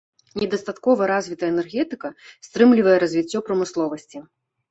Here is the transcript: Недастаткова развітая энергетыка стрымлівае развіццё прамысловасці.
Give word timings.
Недастаткова 0.43 1.09
развітая 1.11 1.49
энергетыка 1.55 2.07
стрымлівае 2.47 2.97
развіццё 3.05 3.45
прамысловасці. 3.51 4.17